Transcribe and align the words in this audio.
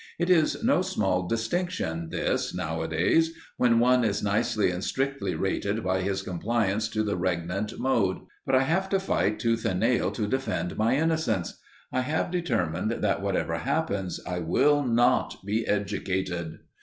It 0.17 0.31
is 0.31 0.63
no 0.63 0.81
small 0.81 1.27
distinction 1.27 2.09
this, 2.09 2.55
nowadays, 2.55 3.35
when 3.57 3.77
one 3.77 4.03
is 4.03 4.23
nicely 4.23 4.71
and 4.71 4.83
strictly 4.83 5.35
rated 5.35 5.83
by 5.83 6.01
his 6.01 6.23
compliance 6.23 6.87
to 6.87 7.03
the 7.03 7.15
regnant 7.15 7.77
mode, 7.77 8.17
but 8.43 8.55
I 8.55 8.63
have 8.63 8.89
to 8.89 8.99
fight 8.99 9.37
tooth 9.37 9.63
and 9.63 9.79
nail 9.79 10.09
to 10.13 10.25
defend 10.25 10.75
my 10.75 10.97
innocence. 10.97 11.55
I 11.93 12.01
have 12.01 12.31
determined 12.31 12.89
that 13.03 13.21
whatever 13.21 13.59
happens, 13.59 14.19
I 14.25 14.39
will 14.39 14.81
not 14.81 15.37
be 15.45 15.67
educated. 15.67 16.61